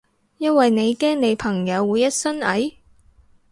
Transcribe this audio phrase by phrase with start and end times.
[0.39, 2.73] 因為你驚你朋友會一身蟻？